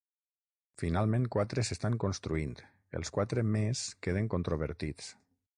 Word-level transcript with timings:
Finalment 0.83 1.27
quatre 1.35 1.65
s'estan 1.69 1.99
construint, 2.05 2.57
els 3.01 3.15
quatre 3.19 3.47
més 3.53 3.87
queden 4.07 4.35
controvertits. 4.37 5.17